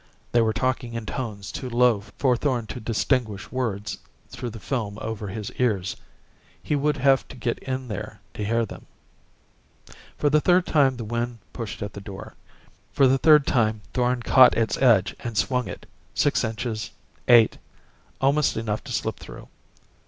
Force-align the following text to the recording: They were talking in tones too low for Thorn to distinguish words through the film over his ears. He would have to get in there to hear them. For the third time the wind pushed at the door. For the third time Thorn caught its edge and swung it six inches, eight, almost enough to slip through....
They 0.31 0.41
were 0.41 0.51
talking 0.51 0.95
in 0.95 1.05
tones 1.05 1.51
too 1.51 1.69
low 1.69 2.01
for 2.17 2.35
Thorn 2.35 2.65
to 2.65 2.79
distinguish 2.79 3.51
words 3.51 3.99
through 4.29 4.49
the 4.49 4.59
film 4.59 4.97
over 4.99 5.27
his 5.27 5.51
ears. 5.59 5.95
He 6.63 6.75
would 6.75 6.97
have 6.97 7.27
to 7.27 7.35
get 7.35 7.59
in 7.59 7.87
there 7.87 8.19
to 8.33 8.43
hear 8.43 8.65
them. 8.65 8.87
For 10.17 10.31
the 10.31 10.41
third 10.41 10.65
time 10.65 10.97
the 10.97 11.03
wind 11.03 11.37
pushed 11.53 11.83
at 11.83 11.93
the 11.93 12.01
door. 12.01 12.33
For 12.91 13.05
the 13.05 13.19
third 13.19 13.45
time 13.45 13.81
Thorn 13.93 14.23
caught 14.23 14.57
its 14.57 14.75
edge 14.79 15.15
and 15.19 15.37
swung 15.37 15.67
it 15.67 15.85
six 16.15 16.43
inches, 16.43 16.89
eight, 17.27 17.59
almost 18.19 18.57
enough 18.57 18.83
to 18.85 18.91
slip 18.91 19.17
through.... 19.19 19.49